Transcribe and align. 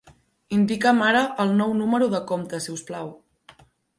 Indica'm 0.55 1.03
ara 1.07 1.19
el 1.43 1.51
nou 1.59 1.75
número 1.83 2.09
de 2.15 2.23
compte, 2.33 2.63
si 2.65 2.75
us 2.79 2.85
plau. 2.91 3.15